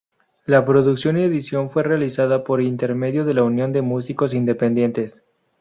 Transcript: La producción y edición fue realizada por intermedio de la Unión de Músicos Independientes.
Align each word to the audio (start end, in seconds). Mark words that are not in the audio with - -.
La 0.47 0.65
producción 0.65 1.19
y 1.19 1.21
edición 1.21 1.69
fue 1.69 1.83
realizada 1.83 2.43
por 2.43 2.59
intermedio 2.59 3.23
de 3.23 3.35
la 3.35 3.43
Unión 3.43 3.71
de 3.71 3.83
Músicos 3.83 4.33
Independientes. 4.33 5.23